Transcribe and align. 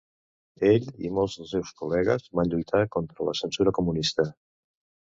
Ell 0.69 0.87
i 1.07 1.11
molts 1.17 1.35
dels 1.41 1.53
seus 1.57 1.75
col·legues 1.83 2.27
van 2.41 2.57
lluitar 2.57 2.83
contra 2.99 3.31
la 3.31 3.39
censura 3.45 3.79
comunista. 3.83 4.31